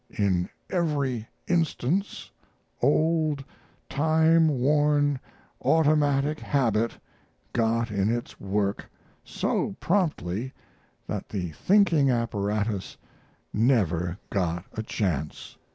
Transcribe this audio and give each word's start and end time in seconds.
In 0.17 0.49
every 0.71 1.27
instance 1.47 2.31
old, 2.81 3.43
time 3.87 4.47
worn 4.47 5.19
automatic 5.63 6.39
habit 6.39 6.97
got 7.53 7.91
in 7.91 8.09
its 8.11 8.39
work 8.41 8.89
so 9.23 9.75
promptly 9.79 10.53
that 11.05 11.29
the 11.29 11.49
thinking 11.51 12.09
apparatus 12.09 12.97
never 13.53 14.17
got 14.31 14.65
a 14.73 14.81
chance. 14.81 15.55